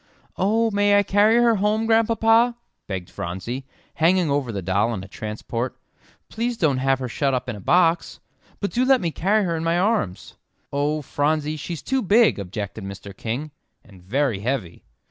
"Oh, 0.35 0.71
may 0.71 0.97
I 0.97 1.03
carry 1.03 1.35
her 1.35 1.57
home, 1.57 1.85
Grandpapa?" 1.85 2.55
begged 2.87 3.07
Phronsie, 3.11 3.67
hanging 3.93 4.31
over 4.31 4.51
the 4.51 4.63
doll 4.63 4.95
in 4.95 5.03
a 5.03 5.07
transport. 5.07 5.77
"Please 6.27 6.57
don't 6.57 6.79
have 6.79 6.97
her 6.97 7.07
shut 7.07 7.35
up 7.35 7.47
in 7.47 7.55
a 7.55 7.59
box 7.59 8.19
but 8.59 8.71
do 8.71 8.83
let 8.83 8.99
me 8.99 9.11
carry 9.11 9.43
her 9.43 9.55
in 9.55 9.63
my 9.63 9.77
arms." 9.77 10.37
"Oh, 10.73 11.03
Phronsie, 11.03 11.55
she's 11.55 11.83
too 11.83 12.01
big," 12.01 12.39
objected 12.39 12.83
Mr. 12.83 13.15
King, 13.15 13.51
"and 13.83 14.01
very 14.01 14.39
heavy." 14.39 14.85